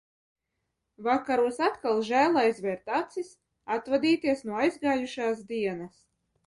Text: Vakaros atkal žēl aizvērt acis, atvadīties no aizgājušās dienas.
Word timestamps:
Vakaros 1.07 1.59
atkal 1.67 2.01
žēl 2.09 2.41
aizvērt 2.45 2.91
acis, 3.01 3.31
atvadīties 3.79 4.43
no 4.51 4.61
aizgājušās 4.65 5.49
dienas. 5.55 6.07